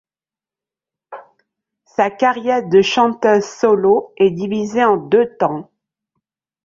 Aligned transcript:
Sa 1.85 2.09
carrière 2.09 2.67
de 2.67 2.81
chanteuse 2.81 3.45
solo 3.45 4.15
est 4.17 4.31
divisée 4.31 4.83
en 4.83 4.97
deux 4.97 5.37
temps. 5.37 5.69